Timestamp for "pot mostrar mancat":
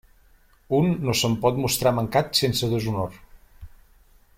1.45-2.35